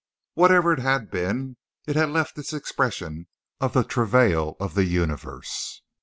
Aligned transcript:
Whatever 0.33 0.73
it 0.73 0.79
had 0.79 1.11
been, 1.11 1.57
it 1.85 1.95
had 1.95 2.09
left 2.09 2.39
its 2.39 2.53
expression 2.53 3.27
of 3.59 3.73
the 3.73 3.83
travail 3.83 4.57
of 4.59 4.73
the 4.73 4.85
universe. 4.85 5.83